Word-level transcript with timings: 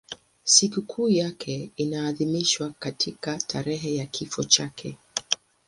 Sikukuu 0.43 1.09
yake 1.09 1.71
inaadhimishwa 1.75 2.69
katika 2.79 3.37
tarehe 3.37 3.95
ya 3.95 4.05
kifo 4.05 4.43
chake. 4.43 4.97